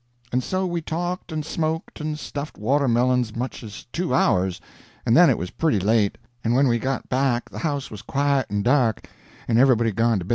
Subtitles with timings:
[0.31, 4.59] And so we talked and smoked and stuffed watermelons much as two hours,
[5.05, 8.49] and then it was pretty late, and when we got back the house was quiet
[8.49, 9.07] and dark,
[9.47, 10.29] and everybody gone to bed.